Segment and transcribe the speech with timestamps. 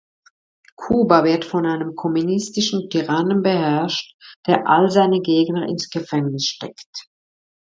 [0.79, 4.15] Kuba wird von einem kommunistischen Tyrannen beherrscht,
[4.47, 7.05] der all seine Gegner ins Gefängnis steckt.